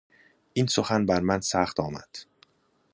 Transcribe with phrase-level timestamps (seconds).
[0.53, 2.15] این سخن بر من سخت آمد.